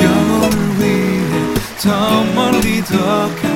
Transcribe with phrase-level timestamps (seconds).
[0.00, 3.47] 영혼을 위해 더 멀리 더 가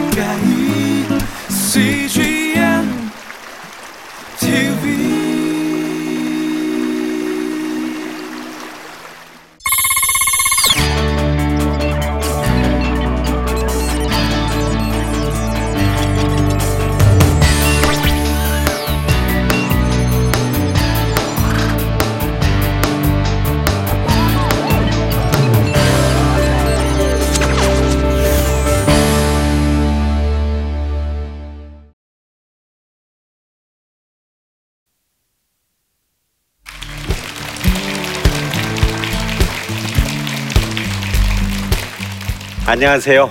[42.85, 43.31] 안녕하세요.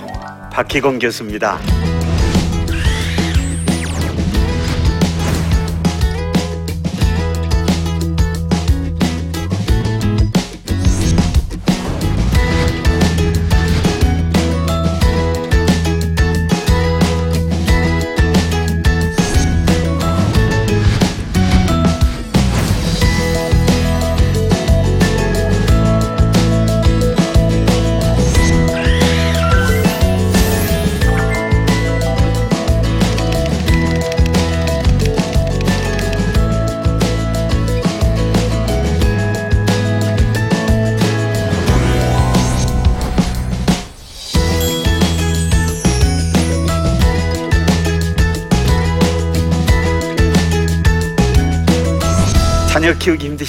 [0.50, 1.58] 박희공 교수입니다.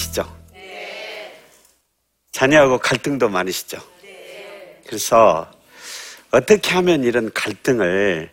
[0.03, 0.43] 힘드시죠?
[2.31, 3.77] 자녀하고 갈등도 많으시죠?
[4.85, 5.49] 그래서
[6.31, 8.31] 어떻게 하면 이런 갈등을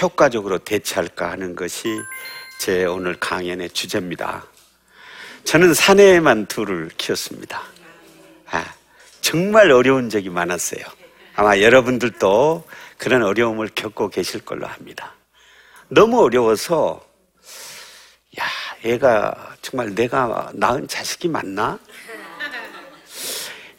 [0.00, 1.88] 효과적으로 대처할까 하는 것이
[2.60, 4.46] 제 오늘 강연의 주제입니다.
[5.44, 7.62] 저는 사내에만 둘을 키웠습니다.
[8.50, 8.74] 아,
[9.20, 10.82] 정말 어려운 적이 많았어요.
[11.34, 12.64] 아마 여러분들도
[12.98, 15.14] 그런 어려움을 겪고 계실 걸로 합니다.
[15.88, 17.04] 너무 어려워서
[18.38, 18.44] 야,
[18.84, 21.78] 얘가 정말 내가 낳은 자식이 맞나?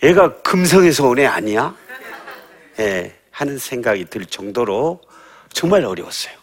[0.04, 1.76] 얘가 금성에서 온 애 아니야?
[2.80, 5.02] 예, 하는 생각이 들 정도로
[5.54, 6.34] 정말 어려웠어요.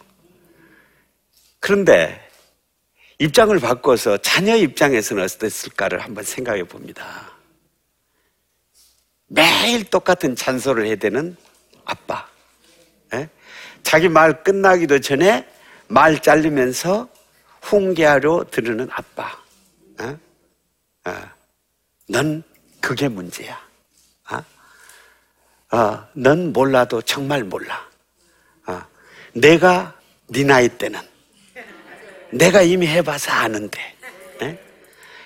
[1.59, 2.25] 그런데
[3.17, 7.31] 입장을 바꿔서 자녀 입장에서는 어땠을까를 한번 생각해 봅니다.
[9.27, 11.35] 매일 똑같은 잔소리를 해야 되는
[11.83, 12.27] 아빠.
[13.13, 13.29] 예?
[13.83, 15.45] 자기 말 끝나기도 전에
[15.87, 17.09] 말 잘리면서
[17.61, 19.37] 훈계하려 들으는 아빠.
[19.99, 20.17] 어?
[21.05, 21.31] 어.
[22.07, 22.43] 넌
[22.81, 23.59] 그게 문제야.
[24.31, 25.77] 어?
[25.77, 27.87] 어, 넌 몰라도 정말 몰라.
[28.67, 28.81] 어.
[29.33, 29.93] 내가
[30.27, 30.99] 네 나이 때는
[32.31, 33.79] 내가 이미 해봐서 아는데.
[34.41, 34.59] 예?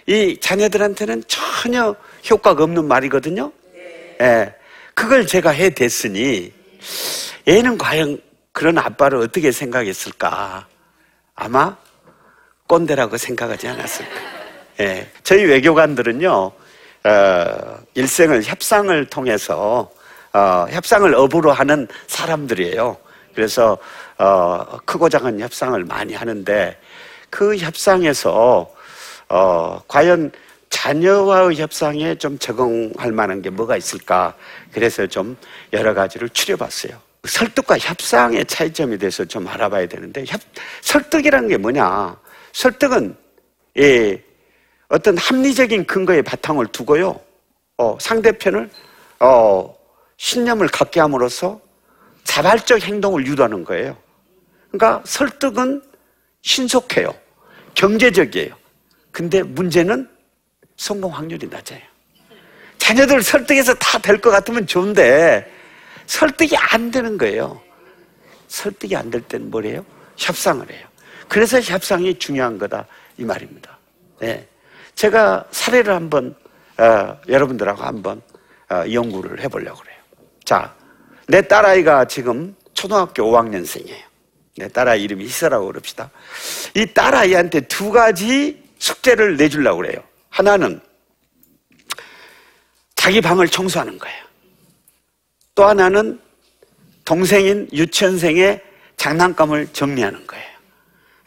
[0.07, 1.95] 이 자녀들한테는 전혀
[2.29, 3.51] 효과가 없는 말이거든요.
[4.21, 4.53] 예.
[4.93, 6.53] 그걸 제가 해댔으니
[7.47, 8.21] 얘는 과연
[8.51, 10.67] 그런 아빠를 어떻게 생각했을까?
[11.35, 11.75] 아마
[12.67, 14.11] 꼰대라고 생각하지 않았을까.
[14.79, 15.07] 예.
[15.23, 16.51] 저희 외교관들은요,
[17.05, 19.91] 어, 일생을 협상을 통해서,
[20.33, 22.97] 어, 협상을 업으로 하는 사람들이에요.
[23.35, 23.77] 그래서,
[24.17, 26.79] 어, 크고 작은 협상을 많이 하는데,
[27.29, 28.71] 그 협상에서,
[29.29, 30.31] 어, 과연
[30.69, 34.33] 자녀와의 협상에 좀 적응할 만한 게 뭐가 있을까.
[34.71, 35.37] 그래서 좀
[35.71, 36.93] 여러 가지를 추려봤어요.
[37.25, 40.41] 설득과 협상의 차이점에 대해서 좀 알아봐야 되는데, 협,
[40.81, 42.17] 설득이라는 게 뭐냐.
[42.53, 43.15] 설득은
[43.79, 44.23] 예,
[44.87, 47.19] 어떤 합리적인 근거의 바탕을 두고요.
[47.77, 48.69] 어, 상대편을
[49.19, 49.75] 어,
[50.17, 51.59] 신념을 갖게 함으로써
[52.23, 53.97] 자발적 행동을 유도하는 거예요.
[54.71, 55.81] 그러니까 설득은
[56.41, 57.13] 신속해요.
[57.75, 58.55] 경제적이에요.
[59.11, 60.07] 근데 문제는
[60.77, 61.81] 성공 확률이 낮아요.
[62.77, 65.49] 자녀들 설득해서 다 될 것 같으면 좋은데
[66.05, 67.61] 설득이 안 되는 거예요.
[68.47, 69.85] 설득이 안 될 때는 뭐래요?
[70.17, 70.87] 협상을 해요.
[71.33, 72.85] 그래서 협상이 중요한 거다
[73.17, 73.75] 이 말입니다.
[74.19, 74.47] 네.
[74.93, 76.35] 제가 사례를 한번
[76.77, 78.21] 어, 여러분들하고 한번
[78.69, 79.97] 어, 연구를 해보려고 그래요.
[80.45, 80.75] 자,
[81.27, 84.03] 내 딸아이가 지금 초등학교 5학년생이에요.
[84.57, 86.11] 내 딸아이 이름이 희서라고 그럽시다.
[86.75, 90.03] 이 딸아이한테 두 가지 숙제를 내주려고 그래요.
[90.29, 90.79] 하나는
[92.93, 94.23] 자기 방을 청소하는 거예요.
[95.55, 96.21] 또 하나는
[97.03, 98.61] 동생인 유치원생의
[98.97, 100.52] 장난감을 정리하는 거예요.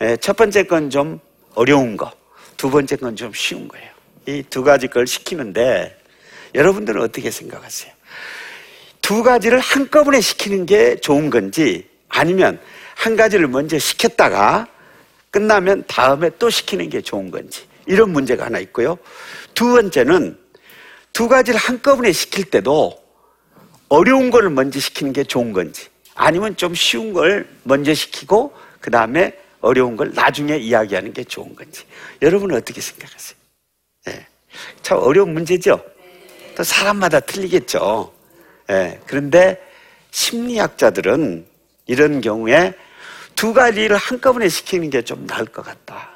[0.00, 1.20] 예, 첫 번째 건 좀
[1.54, 2.12] 어려운 거,
[2.56, 3.90] 두 번째 건 좀 쉬운 거예요.
[4.26, 5.96] 이 두 가지 걸 시키는데
[6.54, 7.92] 여러분들은 어떻게 생각하세요?
[9.00, 12.58] 두 가지를 한꺼번에 시키는 게 좋은 건지 아니면
[12.94, 14.66] 한 가지를 먼저 시켰다가
[15.30, 18.98] 끝나면 다음에 또 시키는 게 좋은 건지 이런 문제가 하나 있고요.
[19.54, 20.36] 두 번째는
[21.12, 23.00] 두 가지를 한꺼번에 시킬 때도
[23.88, 29.32] 어려운 걸 먼저 시키는 게 좋은 건지 아니면 좀 쉬운 걸 먼저 시키고 그 다음에
[29.60, 31.84] 어려운 걸 나중에 이야기하는 게 좋은 건지
[32.22, 33.36] 여러분은 어떻게 생각하세요?
[34.08, 34.26] 예.
[34.82, 35.82] 참 어려운 문제죠?
[36.56, 38.12] 또 사람마다 틀리겠죠.
[38.70, 39.00] 예.
[39.06, 39.60] 그런데
[40.10, 41.46] 심리학자들은
[41.86, 42.74] 이런 경우에
[43.34, 46.10] 두 가지를 한꺼번에 시키는 게 좀 나을 것 같다.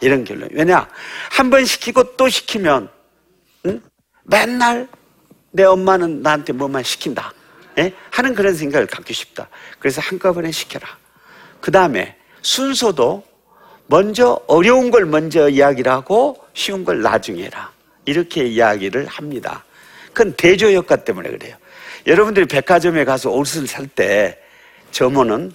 [0.00, 0.48] 이런 결론.
[0.52, 0.88] 왜냐?
[1.30, 2.88] 한 번 시키고 또 시키면,
[3.66, 3.82] 응?
[4.24, 4.88] 맨날
[5.50, 7.32] 내 엄마는 나한테 뭐만 시킨다.
[7.78, 7.92] 예?
[8.10, 9.48] 하는 그런 생각을 갖고 싶다.
[9.78, 10.86] 그래서 한꺼번에 시켜라.
[11.60, 13.24] 그 다음에 순서도
[13.86, 17.70] 먼저 어려운 걸 먼저 이야기를 하고 쉬운 걸 나중에 해라.
[18.04, 19.64] 이렇게 이야기를 합니다.
[20.12, 21.56] 그건 대조 효과 때문에 그래요.
[22.06, 24.38] 여러분들이 백화점에 가서 옷을 살 때
[24.90, 25.52] 점원은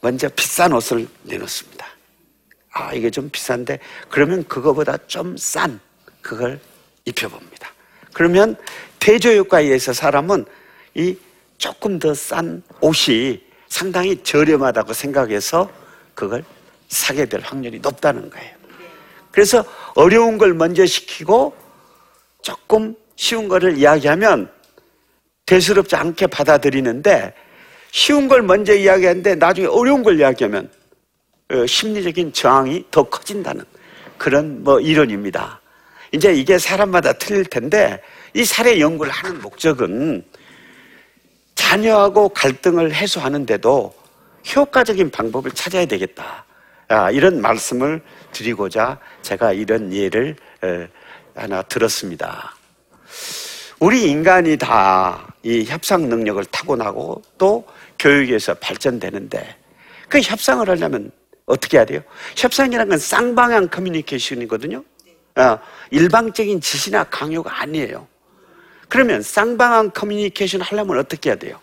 [0.00, 1.86] 먼저 비싼 옷을 내놓습니다.
[2.72, 3.78] 아, 이게 좀 비싼데
[4.08, 5.80] 그러면 그거보다 좀 싼
[6.20, 6.60] 그걸
[7.04, 7.68] 입혀봅니다.
[8.12, 8.56] 그러면
[8.98, 10.44] 대조 효과에 의해서 사람은
[10.94, 11.16] 이
[11.58, 15.70] 조금 더 싼 옷이 상당히 저렴하다고 생각해서
[16.16, 16.42] 그걸
[16.88, 18.56] 사게 될 확률이 높다는 거예요.
[19.30, 19.64] 그래서
[19.94, 21.54] 어려운 걸 먼저 시키고
[22.42, 24.50] 조금 쉬운 거를 이야기하면
[25.44, 27.34] 대수롭지 않게 받아들이는데
[27.92, 30.70] 쉬운 걸 먼저 이야기하는데 나중에 어려운 걸 이야기하면
[31.52, 33.64] 어, 심리적인 저항이 더 커진다는
[34.18, 35.60] 그런 뭐 이론입니다.
[36.12, 38.00] 이제 이게 사람마다 틀릴 텐데
[38.32, 40.24] 이 사례 연구를 하는 목적은
[41.54, 43.94] 자녀하고 갈등을 해소하는데도
[44.54, 46.44] 효과적인 방법을 찾아야 되겠다.
[46.88, 48.02] 아, 이런 말씀을
[48.32, 50.88] 드리고자 제가 이런 예를 에,
[51.34, 52.54] 하나 들었습니다.
[53.80, 57.64] 우리 인간이 다 이 협상 능력을 타고나고 또
[58.00, 59.56] 교육에서 발전되는데
[60.08, 61.12] 그 협상을 하려면
[61.44, 62.00] 어떻게 해야 돼요?
[62.36, 64.82] 협상이라는 건 쌍방향 커뮤니케이션이거든요.
[65.36, 65.58] 어,
[65.92, 68.08] 일방적인 지시나 강요가 아니에요.
[68.88, 71.60] 그러면 쌍방향 커뮤니케이션 하려면 어떻게 해야 돼요?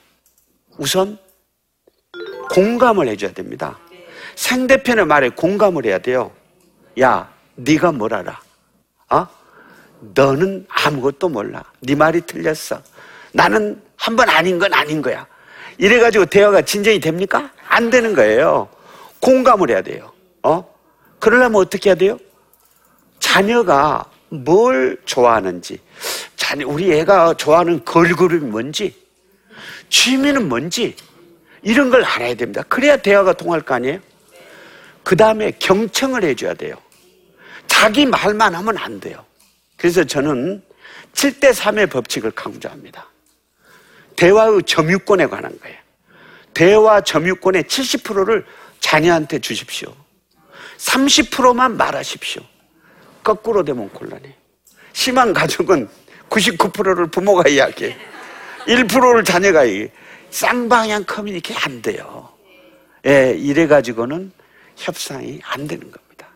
[0.77, 1.17] 우선
[2.51, 3.77] 공감을 해줘야 됩니다.
[4.35, 6.31] 상대편의 말에 공감을 해야 돼요.
[6.99, 8.39] 야, 네가 뭘 알아?
[9.09, 9.27] 어?
[10.15, 11.63] 너는 아무것도 몰라.
[11.81, 12.81] 네 말이 틀렸어.
[13.31, 15.25] 나는 한 번 아닌 건 아닌 거야.
[15.77, 17.51] 이래가지고 대화가 진전이 됩니까?
[17.67, 18.69] 안 되는 거예요.
[19.19, 20.11] 공감을 해야 돼요.
[20.43, 20.71] 어?
[21.19, 22.17] 그러려면 어떻게 해야 돼요?
[23.19, 25.79] 자녀가 뭘 좋아하는지,
[26.35, 28.93] 자녀, 우리 애가 좋아하는 걸그룹이 뭔지,
[29.89, 30.95] 취미는 뭔지,
[31.63, 32.61] 이런 걸 알아야 됩니다.
[32.67, 33.99] 그래야 대화가 통할 거 아니에요?
[35.03, 36.75] 그 다음에 경청을 해줘야 돼요.
[37.67, 39.25] 자기 말만 하면 안 돼요.
[39.77, 40.61] 그래서 저는
[41.13, 43.07] 7대3의 법칙을 강조합니다.
[44.15, 45.77] 대화의 점유권에 관한 거예요.
[46.53, 48.45] 대화 점유권의 70%를
[48.79, 49.93] 자녀한테 주십시오.
[50.77, 52.41] 30%만 말하십시오.
[53.23, 54.35] 거꾸로 되면 곤란해.
[54.91, 55.89] 심한 가족은
[56.29, 57.97] 99%를 부모가 이야기해.
[58.67, 59.91] 1%를 자녀가 얘기해.
[60.33, 62.27] 쌍방향 커뮤니케이 안 돼요.
[63.05, 64.31] 예, 이래 가지고는
[64.75, 66.27] 협상이 안 되는 겁니다.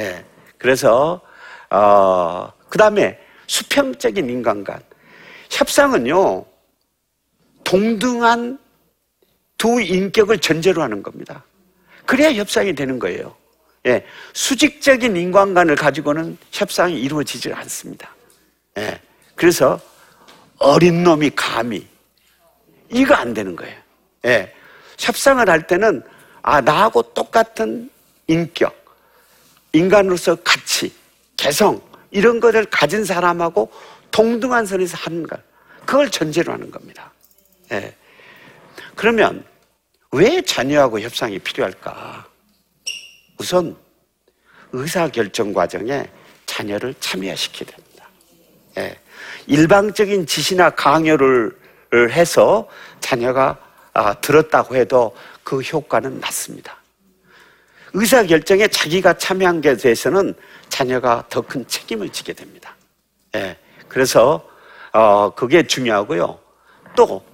[0.00, 0.24] 예.
[0.58, 1.20] 그래서,
[1.70, 4.82] 어, 그 다음에 수평적인 인간관.
[5.50, 6.44] 협상은요,
[7.62, 8.58] 동등한
[9.56, 11.44] 두 인격을 전제로 하는 겁니다.
[12.04, 13.36] 그래야 협상이 되는 거예요.
[13.86, 18.12] 예, 수직적인 인간관을 가지고는 협상이 이루어지질 않습니다.
[18.78, 19.00] 예,
[19.36, 19.80] 그래서
[20.58, 21.86] 어린 놈이 감히
[22.90, 23.76] 이거 안 되는 거예요.
[24.26, 24.52] 예,
[24.98, 26.02] 협상을 할 때는
[26.42, 27.90] 아 나하고 똑같은
[28.26, 28.74] 인격,
[29.72, 30.92] 인간으로서 가치,
[31.36, 33.70] 개성 이런 것을 가진 사람하고
[34.10, 35.40] 동등한 선에서 하는 것
[35.84, 37.12] 그걸 전제로 하는 겁니다.
[37.72, 37.94] 예.
[38.94, 39.44] 그러면
[40.12, 42.26] 왜 자녀하고 협상이 필요할까?
[43.38, 43.76] 우선
[44.72, 46.06] 의사결정 과정에
[46.46, 48.08] 자녀를 참여시켜야 됩니다.
[48.78, 48.98] 예.
[49.46, 51.56] 일방적인 지시나 강요를
[51.94, 52.68] 해서
[53.00, 53.56] 자녀가
[53.92, 56.76] 아, 들었다고 해도 그 효과는 낮습니다.
[57.94, 60.34] 의사 결정에 자기가 참여한 것에 대해서는
[60.68, 62.76] 자녀가 더 큰 책임을 지게 됩니다.
[63.36, 63.56] 예.
[63.88, 64.46] 그래서
[64.92, 66.38] 어, 그게 중요하고요.
[66.94, 67.24] 또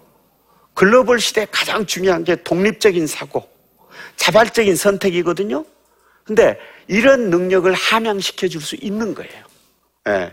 [0.74, 3.48] 글로벌 시대에 가장 중요한 게 독립적인 사고,
[4.16, 5.64] 자발적인 선택이거든요.
[6.24, 9.44] 근데 이런 능력을 함양시켜 줄 수 있는 거예요.
[10.08, 10.32] 예.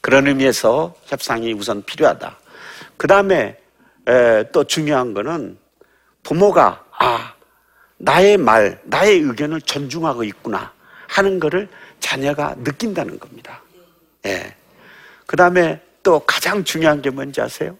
[0.00, 2.38] 그런 의미에서 협상이 우선 필요하다.
[2.96, 3.58] 그 다음에
[4.52, 5.58] 또 중요한 거는
[6.22, 7.34] 부모가 아
[7.98, 10.72] 나의 말, 나의 의견을 존중하고 있구나
[11.08, 11.68] 하는 것을
[12.00, 13.62] 자녀가 느낀다는 겁니다.
[14.26, 14.54] 예.
[15.26, 17.78] 그 다음에 또 가장 중요한 게 뭔지 아세요?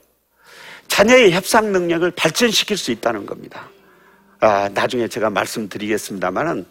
[0.88, 3.68] 자녀의 협상 능력을 발전시킬 수 있다는 겁니다.
[4.40, 6.66] 아, 나중에 제가 말씀드리겠습니다만은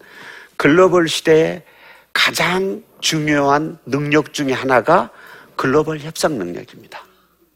[0.57, 1.63] 글로벌 시대에
[2.12, 5.09] 가장 중요한 능력 중의 하나가
[5.55, 7.03] 글로벌 협상 능력입니다.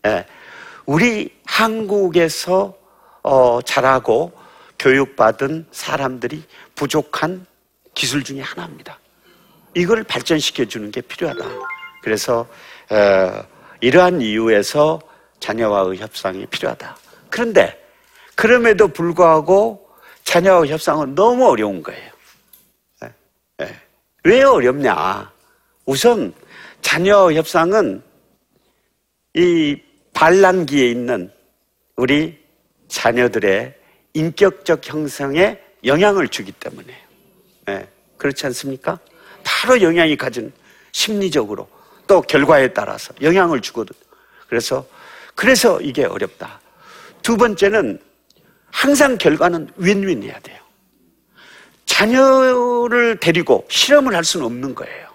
[0.07, 0.25] 예.
[0.87, 2.73] 우리 한국에서
[3.21, 4.31] 어, 자라고
[4.79, 6.43] 교육받은 사람들이
[6.75, 7.45] 부족한
[7.93, 8.97] 기술 중에 하나입니다.
[9.75, 11.45] 이걸 발전시켜 주는 게 필요하다.
[12.01, 12.47] 그래서
[12.89, 13.43] 어,
[13.81, 15.01] 이러한 이유에서
[15.41, 16.95] 자녀와의 협상이 필요하다.
[17.29, 17.77] 그런데
[18.35, 19.89] 그럼에도 불구하고
[20.23, 22.11] 자녀와 협상은 너무 어려운 거예요.
[23.03, 23.13] 예,
[23.61, 23.75] 예.
[24.23, 25.29] 왜 어렵냐?
[25.85, 26.33] 우선
[26.81, 28.01] 자녀 협상은
[29.33, 29.81] 이
[30.17, 31.31] 반란기에 있는
[31.95, 32.43] 우리
[32.87, 33.75] 자녀들의
[34.15, 36.87] 인격적 형성에 영향을 주기 때문에
[37.69, 38.97] 예, 그렇지 않습니까?
[39.43, 40.51] 바로 영향이 가진
[40.91, 41.69] 심리적으로
[42.07, 43.95] 또 결과에 따라서 영향을 주거든.
[44.49, 44.87] 그래서
[45.35, 46.61] 그래서 이게 어렵다.
[47.21, 47.99] 두 번째는
[48.71, 50.59] 항상 결과는 윈윈해야 돼요.
[51.85, 55.09] 자녀를 데리고 실험을 할 수는 없는 거예요.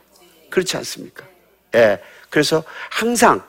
[0.49, 1.27] 그렇지 않습니까?
[1.75, 2.01] 예.
[2.31, 3.43] 그래서 항상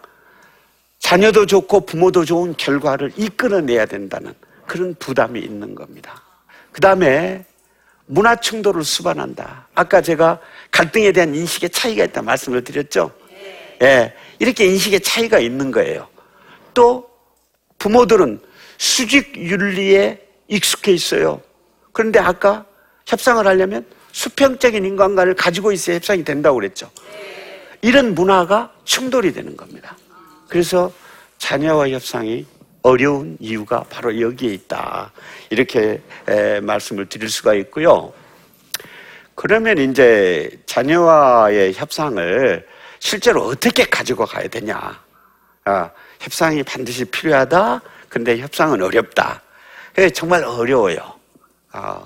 [1.13, 4.33] 자녀도 좋고 부모도 좋은 결과를 이끌어내야 된다는
[4.65, 6.23] 그런 부담이 있는 겁니다.
[6.71, 7.45] 그 다음에
[8.07, 9.67] 문화 충돌을 수반한다.
[9.75, 10.39] 아까 제가
[10.71, 13.11] 갈등에 대한 인식의 차이가 있다 말씀을 드렸죠?
[13.83, 14.11] 예.
[14.39, 16.07] 이렇게 인식의 차이가 있는 거예요.
[16.73, 17.07] 또
[17.77, 18.39] 부모들은
[18.79, 21.43] 수직 윤리에 익숙해 있어요.
[21.91, 22.65] 그런데 아까
[23.05, 26.89] 협상을 하려면 수평적인 인간관을 가지고 있어야 협상이 된다고 그랬죠.
[27.83, 29.95] 이런 문화가 충돌이 되는 겁니다.
[30.49, 30.91] 그래서
[31.43, 32.45] 자녀와 협상이
[32.83, 35.11] 어려운 이유가 바로 여기에 있다.
[35.49, 36.01] 이렇게
[36.61, 38.13] 말씀을 드릴 수가 있고요.
[39.35, 42.65] 그러면 이제 자녀와의 협상을
[42.99, 45.03] 실제로 어떻게 가지고 가야 되냐.
[45.65, 47.81] 아, 협상이 반드시 필요하다.
[48.07, 49.41] 근데 협상은 어렵다.
[50.13, 51.13] 정말 어려워요.
[51.73, 52.05] 아,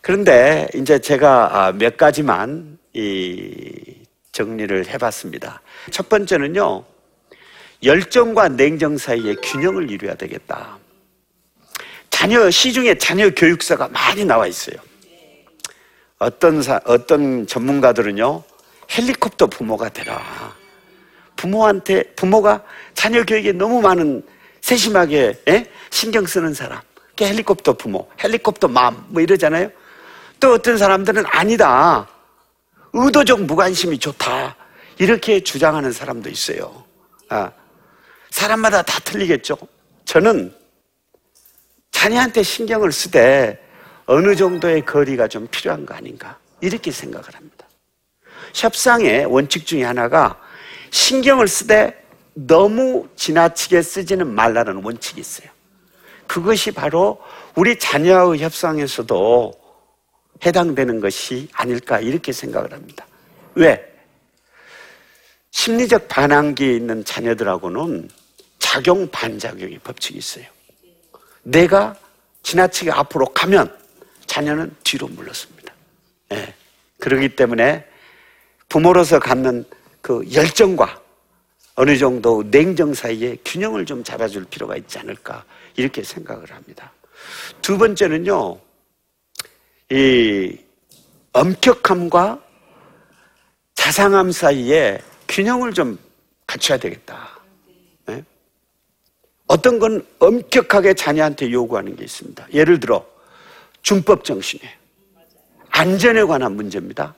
[0.00, 5.60] 그런데 이제 제가 아, 몇 가지만 이 정리를 해봤습니다.
[5.90, 6.84] 첫 번째는요,
[7.82, 10.78] 열정과 냉정 사이의 균형을 이루어야 되겠다.
[12.10, 14.76] 자녀, 시중에 자녀 교육서가 많이 나와 있어요.
[16.18, 18.42] 어떤 사, 어떤 전문가들은요,
[18.90, 20.54] 헬리콥터 부모가 되라.
[21.36, 22.62] 부모한테, 부모가
[22.94, 24.22] 자녀 교육에 너무 많은
[24.62, 25.70] 세심하게, 에?
[25.90, 26.80] 신경 쓰는 사람.
[27.20, 29.70] 헬리콥터 부모, 헬리콥터 맘, 뭐 이러잖아요.
[30.40, 32.06] 또 어떤 사람들은 아니다.
[32.92, 34.56] 의도적 무관심이 좋다.
[34.98, 36.84] 이렇게 주장하는 사람도 있어요.
[37.28, 37.50] 아,
[38.36, 39.56] 사람마다 다 틀리겠죠.
[40.04, 40.54] 저는
[41.90, 43.58] 자녀한테 신경을 쓰되
[44.04, 46.38] 어느 정도의 거리가 좀 필요한 거 아닌가.
[46.60, 47.66] 이렇게 생각을 합니다.
[48.54, 50.38] 협상의 원칙 중에 하나가
[50.90, 51.98] 신경을 쓰되
[52.34, 55.48] 너무 지나치게 쓰지는 말라는 원칙이 있어요.
[56.26, 57.18] 그것이 바로
[57.54, 59.54] 우리 자녀의 협상에서도
[60.44, 63.06] 해당되는 것이 아닐까 이렇게 생각을 합니다.
[63.54, 63.82] 왜?
[65.52, 68.10] 심리적 반항기에 있는 자녀들하고는
[68.76, 70.44] 작용 반작용의 법칙이 있어요.
[71.42, 71.96] 내가
[72.42, 73.74] 지나치게 앞으로 가면
[74.26, 75.72] 자녀는 뒤로 물러섭니다.
[76.28, 76.54] 네.
[76.98, 77.86] 그러기 때문에
[78.68, 79.64] 부모로서 갖는
[80.02, 81.00] 그 열정과
[81.76, 85.42] 어느 정도 냉정 사이에 균형을 좀 잡아줄 필요가 있지 않을까
[85.76, 86.92] 이렇게 생각을 합니다.
[87.62, 88.60] 두 번째는요,
[89.90, 90.58] 이
[91.32, 92.42] 엄격함과
[93.74, 95.98] 자상함 사이에 균형을 좀
[96.46, 97.35] 갖춰야 되겠다.
[99.46, 99.54] 네?
[99.54, 102.46] 어떤 건 엄격하게 자녀한테 요구하는 게 있습니다.
[102.52, 103.04] 예를 들어
[103.82, 104.62] 준법 정신에
[105.70, 107.14] 안전에 관한 문제입니다.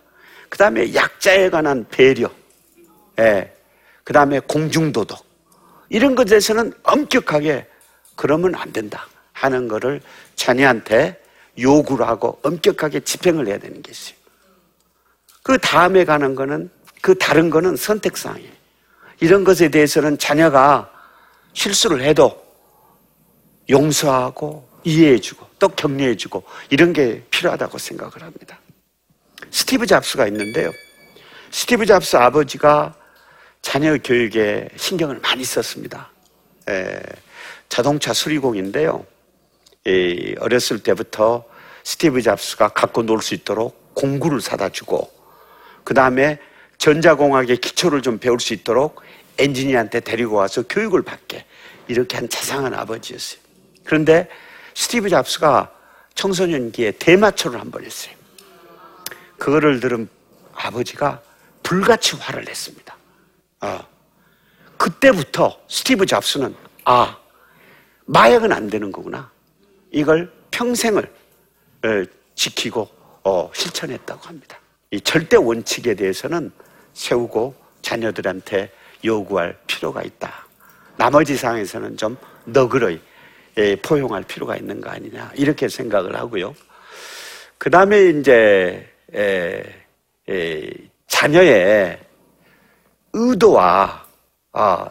[0.49, 2.31] 그 다음에 약자에 관한 배려,
[3.19, 3.53] 예.
[4.05, 5.25] 그 다음에 공중도덕
[5.91, 7.67] 이런 것에서는 엄격하게
[8.15, 10.01] 그러면 안 된다 하는 것을
[10.35, 11.23] 자녀한테
[11.59, 14.17] 요구를 하고 엄격하게 집행을 해야 되는 게 있어요.
[15.43, 16.71] 그 다음에 가는 거는
[17.01, 18.53] 그 다른 거는 선택사항이에요.
[19.21, 20.91] 이런 것에 대해서는 자녀가
[21.63, 22.41] 실수를 해도
[23.69, 28.61] 용서하고 이해해주고 또 격려해주고 이런 게 필요하다고 생각을 합니다.
[29.51, 30.71] 스티브 잡스가 있는데요.
[31.51, 32.95] 스티브 잡스 아버지가
[33.61, 36.13] 자녀 교육에 신경을 많이 썼습니다.
[36.69, 37.01] 에,
[37.69, 39.05] 자동차 수리공인데요.
[40.39, 41.45] 어렸을 때부터
[41.83, 45.11] 스티브 잡스가 갖고 놀 수 있도록 공구를 사다 주고
[45.83, 46.39] 그 다음에
[46.77, 49.03] 전자공학의 기초를 좀 배울 수 있도록
[49.39, 51.45] 엔지니어한테 데리고 와서 교육을 받게
[51.89, 53.41] 이렇게 한 자상한 아버지였어요.
[53.85, 54.29] 그런데
[54.75, 55.73] 스티브 잡스가
[56.15, 58.15] 청소년기에 대마초를 한 번 했어요.
[59.39, 60.09] 그거를 들은
[60.55, 61.23] 아버지가
[61.63, 62.97] 불같이 화를 냈습니다.
[63.63, 63.81] 어.
[64.77, 66.55] 그때부터 스티브 잡스는
[66.85, 67.17] 아
[68.07, 69.31] 마약은 안 되는 거구나.
[69.91, 71.11] 이걸 평생을
[72.35, 72.89] 지키고
[73.25, 74.59] 어, 실천했다고 합니다.
[74.91, 76.53] 이 절대 원칙에 대해서는
[76.95, 78.73] 세우고 자녀들한테
[79.05, 80.47] 요구할 필요가 있다.
[80.99, 83.01] 나머지 상황에서는 좀 너그러이
[83.57, 86.55] 예, 포용할 필요가 있는 거 아니냐 이렇게 생각을 하고요.
[87.57, 89.65] 그 다음에 이제 에,
[90.29, 90.71] 에,
[91.07, 91.99] 자녀의
[93.13, 94.07] 의도와
[94.53, 94.91] 아,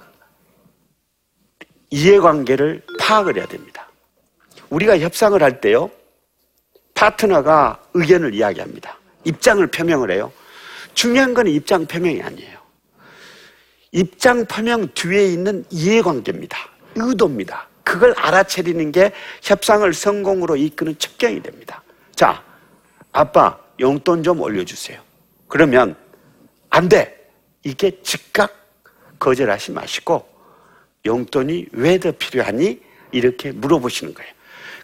[1.89, 3.87] 이해관계를 파악을 해야 됩니다.
[4.69, 5.89] 우리가 협상을 할 때요,
[6.93, 8.97] 파트너가 의견을 이야기합니다.
[9.23, 10.31] 입장을 표명을 해요.
[10.93, 12.56] 중요한 건 입장 표명이 아니에요.
[13.91, 16.57] 입장 표명 뒤에 있는 이해관계입니다.
[16.95, 17.67] 의도입니다.
[17.83, 19.11] 그걸 알아차리는 게
[19.43, 21.81] 협상을 성공으로 이끄는 첩경이 됩니다.
[22.15, 22.43] 자,
[23.13, 24.99] 아빠 용돈 좀 올려주세요.
[25.47, 25.95] 그러면
[26.69, 27.15] 안 돼.
[27.63, 28.53] 이게 즉각
[29.19, 30.27] 거절하지 마시고
[31.05, 32.81] 용돈이 왜 더 필요하니?
[33.11, 34.31] 이렇게 물어보시는 거예요.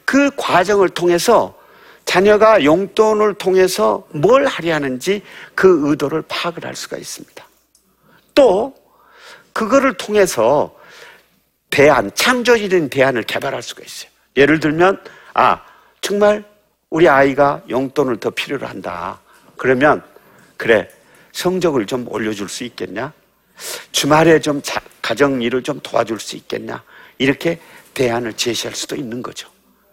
[0.05, 1.57] 그 과정을 통해서
[2.05, 5.22] 자녀가 용돈을 통해서 뭘 하려 하는지
[5.55, 7.45] 그 의도를 파악을 할 수가 있습니다.
[8.33, 8.74] 또
[9.53, 10.75] 그거를 통해서
[11.69, 14.12] 대안, 창조적인 대안을 개발할 수가 있어요.
[14.36, 15.01] 예를 들면
[15.33, 15.63] 아
[16.01, 16.43] 정말
[16.89, 19.19] 우리 아이가 용돈을 더 필요로 한다.
[19.57, 20.03] 그러면
[20.57, 20.89] 그래
[21.31, 23.12] 성적을 좀 올려줄 수 있겠냐?
[23.91, 26.83] 주말에 좀 자, 가정 일을 좀 도와줄 수 있겠냐?
[27.17, 27.60] 이렇게
[27.93, 29.50] 대안을 제시할 수도 있는 거죠.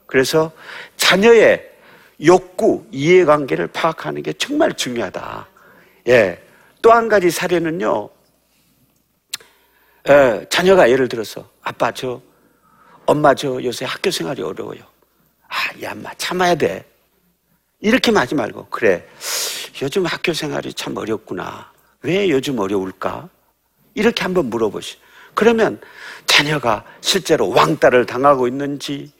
[0.06, 0.52] 그래서
[0.96, 1.70] 자녀의
[2.24, 5.46] 욕구, 이해관계를 파악하는 게 정말 중요하다.
[6.08, 6.42] 예.
[6.82, 8.08] 또 한 가지 사례는요,
[10.08, 12.20] 예, 자녀가 예를 들어서, 아빠, 저,
[13.06, 14.80] 엄마, 저 요새 학교 생활이 어려워요.
[15.48, 16.84] 아, 이 엄마 참아야 돼.
[17.80, 19.06] 이렇게 하지 말고, 그래.
[19.82, 21.70] 요즘 학교 생활이 참 어렵구나.
[22.02, 23.28] 왜 요즘 어려울까?
[23.94, 24.98] 이렇게 한번 물어보시.
[25.34, 25.80] 그러면
[26.26, 29.12] 자녀가 실제로 왕따를 당하고 있는지,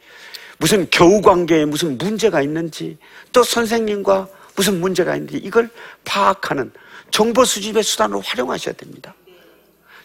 [0.58, 2.99] 무슨 교우 관계에 무슨 문제가 있는지,
[3.32, 5.70] 또 선생님과 무슨 문제가 있는지, 이걸
[6.04, 6.72] 파악하는
[7.10, 9.14] 정보 수집의 수단으로 활용하셔야 됩니다.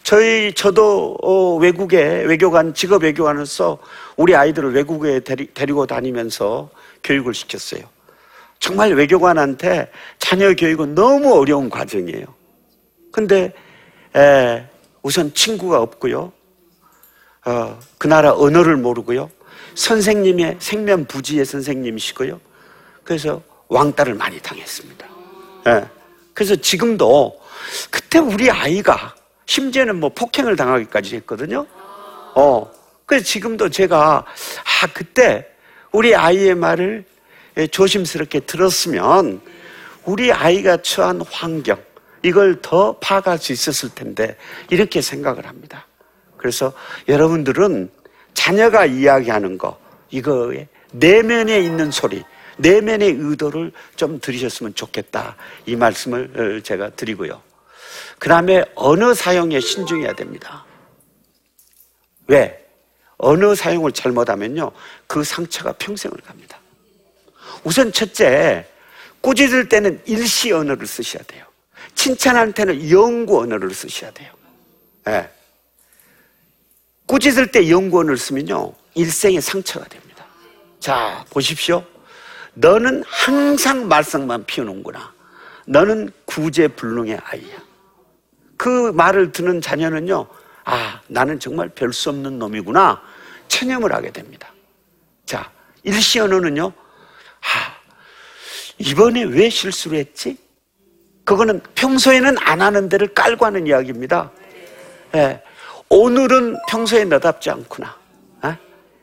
[0.06, 3.80] 저희, 저도 어, 외국에 외교관, 직업 외교관으로서
[4.18, 6.70] 우리 아이들을 외국에 데리, 데리고 다니면서
[7.04, 7.82] 교육을 시켰어요.
[8.60, 9.90] 정말 외교관한테
[10.20, 12.24] 자녀 교육은 너무 어려운 과정이에요.
[13.12, 13.52] 근데
[14.16, 14.68] 에,
[15.02, 16.32] 우선 친구가 없고요.
[17.48, 19.32] 어, 그 나라 언어를 모르고요.
[19.74, 22.40] 선생님의 생면 부지의 선생님이시고요.
[23.04, 25.08] 그래서 왕따를 많이 당했습니다.
[25.68, 25.86] 예.
[26.36, 27.42] 그래서 지금도
[27.90, 31.66] 그때 우리 아이가 심지어는 뭐 폭행을 당하기까지 했거든요.
[32.36, 32.72] 어.
[33.06, 35.48] 그래서 지금도 제가 아 그때
[35.92, 37.06] 우리 아이의 말을
[37.72, 39.42] 조심스럽게 들었으면
[40.04, 41.78] 우리 아이가 처한 환경
[42.24, 44.36] 이걸 더 파악할 수 있었을 텐데
[44.70, 45.86] 이렇게 생각을 합니다.
[46.38, 46.74] 그래서
[47.08, 47.90] 여러분들은
[48.34, 49.80] 자녀가 이야기하는 거
[50.10, 52.24] 이거에 내면에 있는 소리
[52.58, 57.42] 내면의 의도를 좀 들으셨으면 좋겠다 이 말씀을 제가 드리고요.
[58.20, 60.66] 그 다음에 언어 사용에 신중해야 됩니다.
[62.28, 62.66] 왜?
[63.18, 64.72] 언어 사용을 잘못하면요
[65.08, 66.60] 그 상처가 평생을 갑니다.
[67.64, 68.68] 우선 첫째
[69.22, 71.46] 꾸짖을 때는 일시 언어를 쓰셔야 돼요.
[71.96, 74.32] 칭찬할 때는 영구 언어를 쓰셔야 돼요.
[75.06, 75.30] 네.
[77.08, 80.26] 꾸짖을 때 영구 언어를 쓰면요 일생의 상처가 됩니다.
[80.80, 81.84] 자 보십시오.
[82.54, 85.14] 너는 항상 말썽만 피우는구나.
[85.68, 87.65] 너는 구제불능의 아이야.
[88.58, 90.28] 그 말을 듣는 자녀는요,
[90.64, 93.02] 아, 나는 정말 별 수 없는 놈이구나.
[93.48, 94.52] 체념을 하게 됩니다.
[95.26, 95.50] 자,
[95.84, 97.76] 일시 언어는요, 아,
[98.78, 100.38] 이번에 왜 실수를 했지?
[101.24, 104.32] 그거는 평소에는 안 하는 데를 깔고 하는 이야기입니다.
[105.16, 105.42] 예,
[105.90, 107.98] 오늘은 평소에 너답지 않구나.
[108.46, 108.58] 예?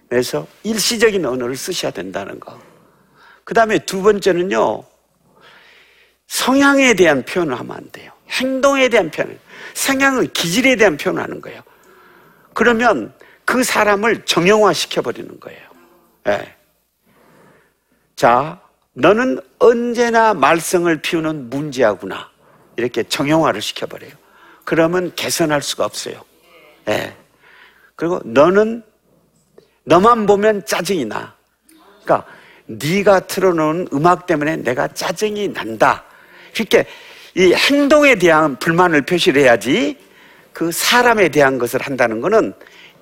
[0.09, 2.59] 그래서 일시적인 언어를 쓰셔야 된다는 거.
[3.45, 4.85] 그 다음에 두 번째는요,
[6.29, 8.13] 성향에 대한 표현을 하면 안 돼요.
[8.33, 9.39] 행동에 대한 표현.
[9.75, 11.63] 성향은 기질에 대한 표현을 하는 거예요.
[12.55, 13.13] 그러면
[13.45, 15.61] 그 사람을 정형화 시켜버리는 거예요.
[16.29, 16.55] 예.
[18.17, 18.61] 자,
[18.95, 22.31] 너는 언제나 말썽을 피우는 문제하구나.
[22.77, 24.13] 이렇게 정형화를 시켜버려요.
[24.65, 26.23] 그러면 개선할 수가 없어요.
[26.89, 27.17] 예.
[27.97, 28.83] 그리고 너는
[29.85, 31.35] 너만 보면 짜증이 나.
[32.05, 32.29] 그러니까
[32.67, 36.05] 네가 틀어놓은 음악 때문에 내가 짜증이 난다.
[36.55, 36.87] 이렇게
[37.35, 39.97] 이 행동에 대한 불만을 표시를 해야지
[40.53, 42.53] 그 사람에 대한 것을 한다는 것은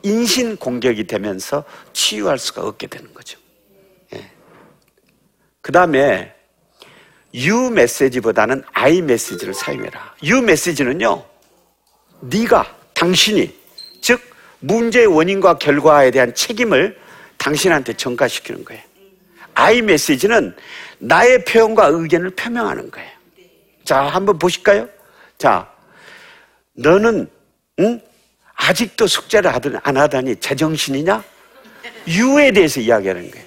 [0.02, 3.38] 인신 공격이 되면서 치유할 수가 없게 되는 거죠.
[4.14, 4.30] 예.
[5.60, 6.32] 그 다음에
[7.34, 10.14] 유 메시지보다는 아이 메시지를 사용해라.
[10.24, 11.24] 유 메시지는요,
[12.20, 13.54] 네가 당신이
[14.00, 14.20] 즉
[14.60, 16.96] 문제의 원인과 결과에 대한 책임을
[17.36, 18.82] 당신한테 전가시키는 거예요.
[19.54, 20.54] 아이 메시지는
[20.98, 23.19] 나의 표현과 의견을 표명하는 거예요.
[23.90, 24.88] 자, 한번 보실까요?
[25.36, 25.68] 자,
[26.74, 27.28] 너는
[27.80, 28.00] 응?
[28.54, 31.24] 아직도 숙제를 하든 안 하다니 제정신이냐?
[32.06, 33.46] 유에 대해서 이야기하는 거예요.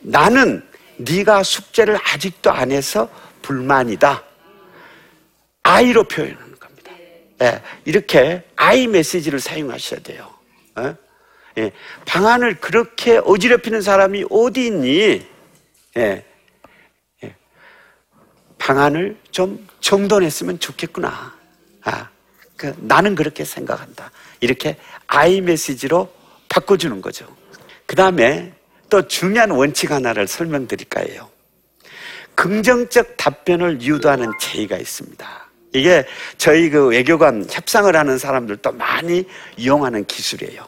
[0.00, 3.08] 나는 네가 숙제를 아직도 안 해서
[3.40, 4.22] 불만이다.
[5.62, 6.92] 아이로 표현하는 겁니다.
[7.40, 10.30] 예, 이렇게 아이 메시지를 사용하셔야 돼요.
[10.78, 10.94] 예?
[11.56, 11.72] 예,
[12.04, 15.26] 방안을 그렇게 어지럽히는 사람이 어디 있니?
[15.96, 16.24] 예,
[17.24, 17.34] 예.
[18.58, 21.34] 방안을 좀 정돈했으면 좋겠구나.
[21.82, 22.08] 아,
[22.56, 24.10] 그, 나는 그렇게 생각한다.
[24.40, 26.12] 이렇게 아이 메시지로
[26.48, 27.26] 바꿔주는 거죠.
[27.86, 28.52] 그 다음에
[28.88, 31.28] 또 중요한 원칙 하나를 설명드릴까 해요.
[32.34, 35.50] 긍정적 답변을 유도하는 제의가 있습니다.
[35.72, 36.04] 이게
[36.36, 39.24] 저희 그 외교관 협상을 하는 사람들도 많이
[39.56, 40.66] 이용하는 기술이에요.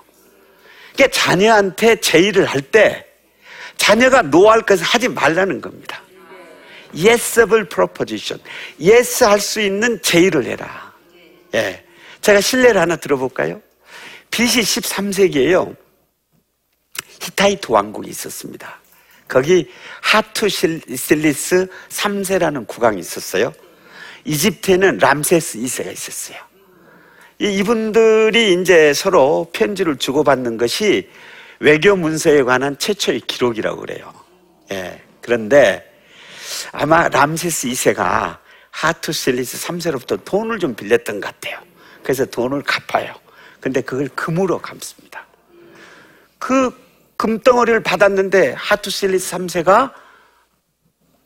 [0.94, 3.06] 이게 자녀한테 제의를 할 때
[3.76, 6.00] 자녀가 노할 것을 하지 말라는 겁니다.
[6.94, 8.42] Yesable proposition.
[8.80, 10.92] yes 할 수 있는 제의를 해라.
[11.54, 11.84] 예.
[12.20, 13.60] 제가 실례를 하나 들어볼까요?
[14.30, 15.76] BC 13세기에요.
[17.20, 18.80] 히타이트 왕국이 있었습니다.
[19.28, 19.70] 거기
[20.02, 23.52] 하투실리스 3세라는 국왕이 있었어요.
[24.24, 26.38] 이집트에는 람세스 2세가 있었어요.
[27.38, 31.08] 이분들이 이제 서로 편지를 주고받는 것이
[31.60, 34.12] 외교 문서에 관한 최초의 기록이라고 그래요.
[34.70, 35.00] 예.
[35.20, 35.91] 그런데
[36.72, 38.38] 아마 람세스 2세가
[38.70, 41.58] 하투실리스 3세로부터 돈을 좀 빌렸던 것 같아요.
[42.02, 43.14] 그래서 돈을 갚아요.
[43.60, 45.26] 근데 그걸 금으로 갚습니다.
[46.38, 46.72] 그
[47.16, 49.92] 금덩어리를 받았는데 하투실리스 3세가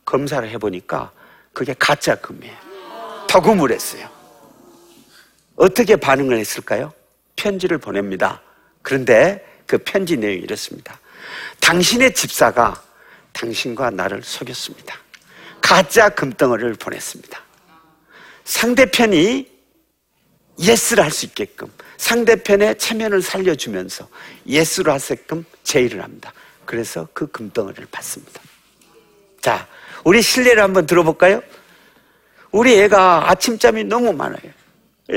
[0.04, 1.12] 검사를 해보니까
[1.52, 2.56] 그게 가짜 금이에요.
[3.28, 4.08] 더금을 했어요.
[5.56, 6.92] 어떻게 반응을 했을까요?
[7.34, 8.42] 편지를 보냅니다.
[8.82, 10.98] 그런데 그 편지 내용이 이렇습니다.
[11.60, 12.80] 당신의 집사가
[13.32, 14.96] 당신과 나를 속였습니다.
[15.66, 17.40] 가짜 금덩어리를 보냈습니다.
[18.44, 19.50] 상대편이
[20.60, 24.08] yes를 할 수 있게끔 상대편의 체면을 살려주면서
[24.46, 26.32] yes로 하게끔 제의를 합니다.
[26.64, 28.40] 그래서 그 금덩어리를 받습니다.
[29.40, 29.66] 자,
[30.04, 31.42] 우리 실례를 한번 들어볼까요?
[32.52, 34.52] 우리 애가 아침잠이 너무 많아요.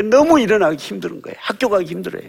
[0.10, 1.38] 너무 일어나기 힘든 거예요.
[1.40, 2.28] 학교 가기 힘들어요.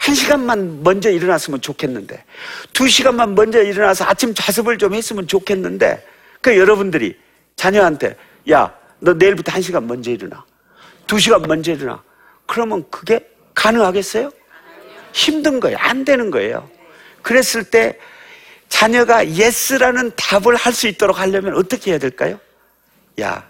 [0.00, 2.24] 한 시간만 먼저 일어났으면 좋겠는데,
[2.72, 6.06] 두 시간만 먼저 일어나서 아침 자습을 좀 했으면 좋겠는데,
[6.40, 7.20] 그 여러분들이
[7.62, 8.16] 자녀한테,
[8.50, 10.44] 야, 너 내일부터 한 시간 먼저 일어나.
[11.06, 12.02] 두 시간 먼저 일어나.
[12.44, 14.32] 그러면 그게 가능하겠어요?
[15.12, 15.78] 힘든 거예요.
[15.78, 16.68] 안 되는 거예요.
[17.22, 17.96] 그랬을 때
[18.68, 22.40] 자녀가 yes라는 답을 할 수 있도록 하려면 어떻게 해야 될까요?
[23.20, 23.48] 야,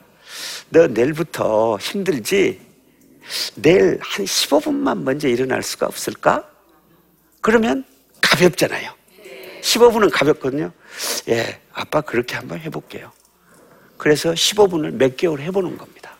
[0.69, 2.61] 너 내일부터 힘들지?
[3.55, 6.47] 내일 한 15분만 먼저 일어날 수가 없을까?
[7.41, 7.83] 그러면
[8.21, 8.93] 가볍잖아요.
[9.63, 10.71] 15분은 가볍거든요.
[11.31, 13.11] 예, 아빠 그렇게 한번 해볼게요.
[14.03, 16.11] 그래서 15분을 몇 개월 해보는 겁니다.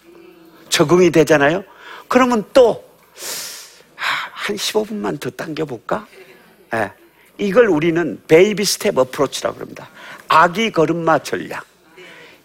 [0.69, 1.65] 적응이 되잖아요.
[2.07, 2.89] 그러면 또,
[3.97, 6.07] 한 15분만 더 당겨볼까?
[6.75, 6.93] 예,
[7.39, 9.91] 이걸 우리는 baby step approach라고 합니다.
[10.29, 11.67] 아기 걸음마 전략.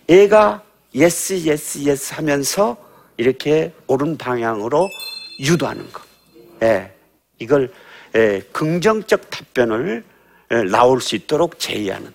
[0.07, 0.63] 애가
[0.95, 2.75] yes, yes, yes 하면서
[3.17, 4.89] 이렇게 옳은 방향으로
[5.39, 6.01] 유도하는 것.
[6.63, 6.91] 예,
[7.37, 7.71] 이걸
[8.15, 10.03] 예, 긍정적 답변을
[10.49, 12.11] 예, 나올 수 있도록 제의하는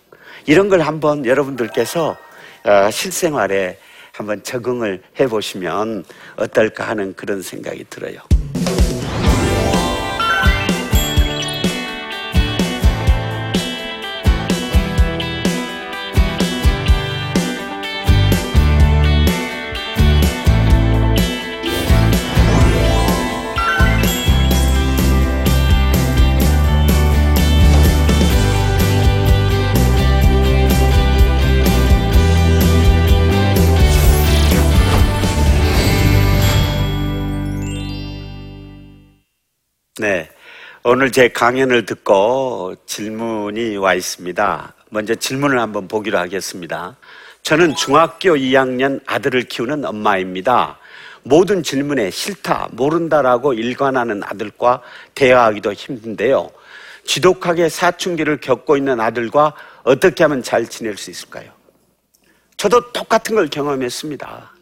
[0.46, 2.31] 이런 걸 한번 여러분들께서 어,
[2.90, 3.78] 실생활에
[4.12, 6.04] 한번 적용을 해보시면
[6.36, 8.20] 어떨까 하는 그런 생각이 들어요.
[40.84, 44.74] 오늘 제 강연을 듣고 질문이 와 있습니다.
[44.90, 46.96] 먼저 질문을 한번 보기로 하겠습니다.
[47.42, 50.80] 저는 중학교 2학년 아들을 키우는 엄마입니다.
[51.22, 54.82] 모든 질문에 싫다, 모른다라고 일관하는 아들과
[55.14, 56.50] 대화하기도 힘든데요.
[57.04, 61.52] 지독하게 사춘기를 겪고 있는 아들과 어떻게 하면 잘 지낼 수 있을까요?
[62.56, 64.52] 저도 똑같은 걸 경험했습니다.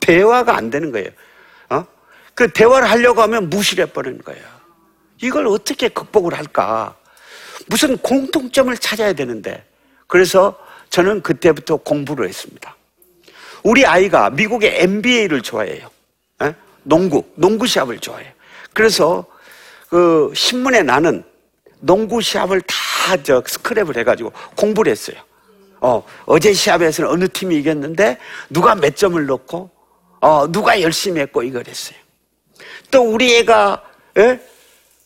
[0.00, 1.10] 대화가 안 되는 거예요.
[1.68, 1.84] 어?
[2.34, 4.57] 그 대화를 하려고 하면 무시를 해버리는 거예요.
[5.22, 6.96] 이걸 어떻게 극복을 할까?
[7.66, 9.64] 무슨 공통점을 찾아야 되는데.
[10.06, 10.58] 그래서
[10.90, 12.76] 저는 그때부터 공부를 했습니다.
[13.62, 15.90] 우리 아이가 미국의 NBA를 좋아해요.
[16.42, 16.54] 에?
[16.82, 18.32] 농구, 농구 시합을 좋아해요.
[18.72, 19.26] 그래서
[19.90, 21.24] 그 신문에 나는
[21.80, 22.76] 농구 시합을 다
[23.16, 25.16] 저 스크랩을 해가지고 공부를 했어요.
[25.80, 28.18] 어, 어제 시합에서는 어느 팀이 이겼는데
[28.50, 29.70] 누가 몇 점을 넣고
[30.20, 31.98] 어, 누가 열심히 했고 이걸 했어요.
[32.90, 33.82] 또 우리 애가
[34.18, 34.40] 에?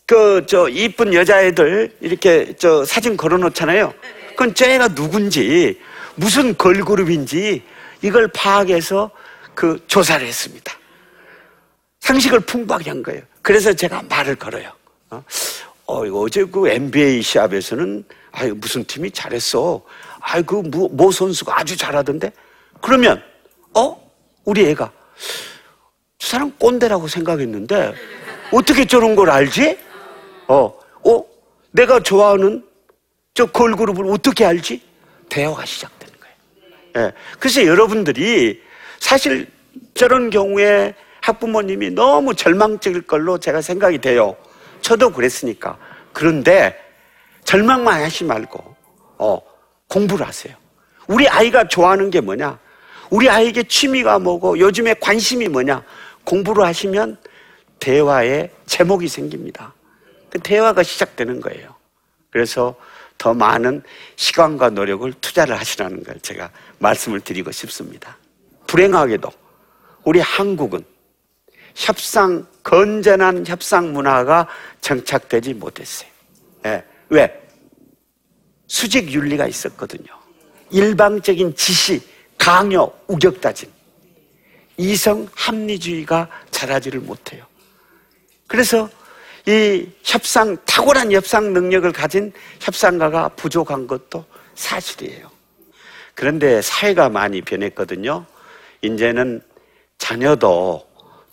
[0.07, 3.95] 그, 저, 이쁜 여자애들 이렇게 저 사진 걸어 놓잖아요.
[4.31, 5.79] 그건 저 애가 누군지,
[6.15, 7.62] 무슨 걸그룹인지
[8.03, 9.11] 이걸 파악해서
[9.55, 10.73] 그 조사를 했습니다.
[12.01, 13.23] 상식을 풍부하게 한 거예요.
[13.43, 14.73] 그래서 제가 말을 걸어요.
[15.11, 15.25] 어,
[15.87, 19.83] 어 이거 어제 그 NBA 시합에서는 아유 무슨 팀이 잘했어.
[20.21, 22.33] 아유 그모 모 선수가 아주 잘하던데.
[22.81, 23.23] 그러면
[23.75, 24.11] 어
[24.45, 24.91] 우리 애가
[26.19, 27.95] 저 사람 꼰대라고 생각했는데
[28.53, 29.79] 어떻게 저런 걸 알지?
[30.48, 31.24] 어, 어
[31.70, 32.64] 내가 좋아하는
[33.35, 34.83] 저 걸그룹을 어떻게 알지?
[35.28, 37.07] 대화가 시작되는 거예요.
[37.09, 37.12] 예.
[37.38, 38.61] 그래서 여러분들이
[39.00, 39.48] 사실
[39.94, 44.37] 저런 경우에 학부모님이 너무 절망적일 걸로 제가 생각이 돼요.
[44.81, 45.78] 저도 그랬으니까.
[46.12, 46.76] 그런데
[47.44, 48.76] 절망만 하지 말고,
[49.18, 49.40] 어,
[49.88, 50.55] 공부를 하세요.
[51.07, 52.59] 우리 아이가 좋아하는 게 뭐냐?
[53.11, 55.83] 우리 아이에게 취미가 뭐고 요즘에 관심이 뭐냐?
[56.24, 57.18] 공부를 하시면
[57.78, 59.74] 대화에 제목이 생깁니다.
[60.33, 61.75] 그 대화가 시작되는 거예요.
[62.31, 62.75] 그래서
[63.18, 63.83] 더 많은
[64.16, 68.16] 시간과 노력을 투자를 하시라는 걸 제가 말씀을 드리고 싶습니다.
[68.66, 69.31] 불행하게도
[70.05, 70.83] 우리 한국은
[71.75, 74.49] 협상, 건전한 협상 문화가
[74.81, 76.09] 정착되지 못했어요.
[76.64, 76.83] 예.
[77.11, 77.42] 왜?
[78.68, 80.07] 수직 윤리가 있었거든요.
[80.71, 82.01] 일방적인 지시,
[82.38, 83.71] 강요, 우격다짐.
[84.79, 87.45] 이성 합리주의가 자라지를 못해요.
[88.47, 88.88] 그래서
[89.46, 94.24] 이 협상, 탁월한 협상 능력을 가진 협상가가 부족한 것도
[94.55, 95.31] 사실이에요.
[96.14, 98.24] 그런데 사회가 많이 변했거든요.
[98.83, 99.40] 이제는
[99.98, 100.87] 자녀도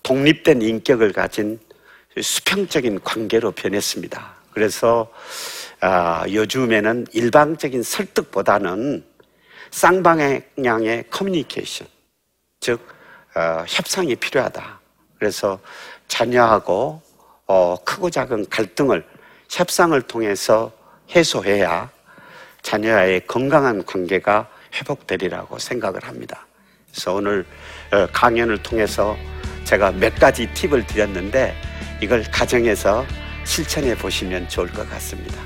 [0.03, 1.59] 독립된 인격을 가진
[2.19, 4.35] 수평적인 관계로 변했습니다.
[4.51, 5.11] 그래서
[5.81, 9.05] 아, 요즘에는 일방적인 설득보다는
[9.71, 11.87] 쌍방향의 커뮤니케이션,
[12.59, 12.79] 즉
[13.35, 14.79] 어, 협상이 필요하다.
[15.17, 15.59] 그래서
[16.07, 17.01] 자녀하고
[17.49, 19.03] 어, 크고 작은 갈등을
[19.49, 20.71] 협상을 통해서
[21.15, 21.89] 해소해야
[22.61, 26.45] 자녀와의 건강한 관계가 회복되리라고 생각을 합니다.
[26.91, 27.43] 그래서 오늘
[27.91, 29.17] 어, 강연을 통해서
[29.63, 31.55] 제가 몇 가지 팁을 드렸는데
[31.99, 33.03] 이걸 가정에서
[33.45, 35.41] 실천해 보시면 좋을 것 같습니다.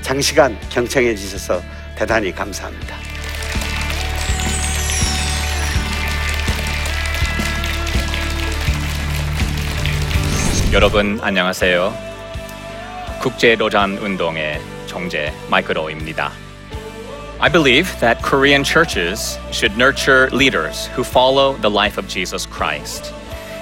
[0.00, 1.60] 장시간 경청해 주셔서
[1.98, 2.96] 대단히 감사합니다.
[10.75, 11.93] 여러분 안녕하세요.
[13.21, 16.31] 국제 로잔 운동의 정제 마이크로입니다.
[17.39, 23.13] I believe that Korean churches should nurture leaders who follow the life of Jesus Christ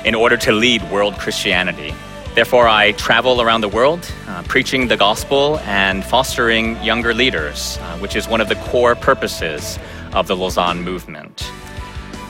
[0.05, 1.93] in order to lead world Christianity.
[2.35, 7.97] Therefore, I travel around the world uh, preaching the gospel and fostering younger leaders, uh,
[7.97, 9.79] which is one of the core purposes
[10.13, 11.43] of the Lausanne movement.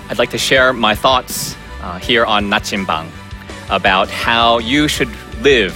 [0.10, 3.10] I'd like to share my thoughts uh, here on Nachimbang
[3.71, 5.11] About how you should
[5.43, 5.75] live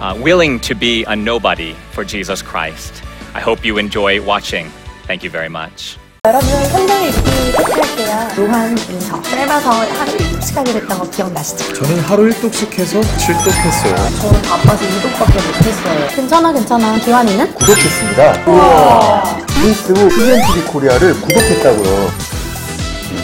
[0.00, 3.02] uh, willing to be a nobody for Jesus Christ.
[3.34, 4.70] I hope you enjoy watching.
[5.06, 5.98] Thank you very much.
[6.24, 7.20] 여러분 성경 읽기
[7.52, 8.28] 테스트할게요.
[8.36, 11.72] 로한 인서 짧아서 하루 일찍 하게 됐던 거 기억나시죠?
[11.72, 14.20] 저는 하루 1독씩 해서 7독했어요.
[14.20, 16.08] 저는 바빠서 2독밖에 못했어요.
[16.14, 16.96] 괜찮아 괜찮아.
[17.00, 17.54] 기환이는?
[17.54, 18.44] 구독했습니다.
[19.52, 22.41] 페이스북 PNTV 코리아를 구독했다고요.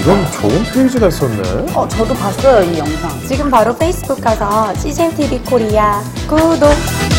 [0.01, 1.72] 이런 좋은 페이지가 있었네.
[1.74, 3.11] 어 저도 봤어요 이 영상.
[3.27, 7.17] 지금 바로 페이스북 가서 CCTV 코리아 구독.